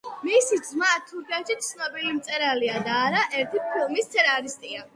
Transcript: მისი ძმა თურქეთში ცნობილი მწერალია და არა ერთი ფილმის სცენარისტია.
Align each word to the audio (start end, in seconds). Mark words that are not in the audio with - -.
მისი 0.27 0.57
ძმა 0.67 0.93
თურქეთში 1.09 1.57
ცნობილი 1.67 2.15
მწერალია 2.17 2.81
და 2.89 2.97
არა 3.05 3.23
ერთი 3.43 3.65
ფილმის 3.69 4.11
სცენარისტია. 4.11 4.85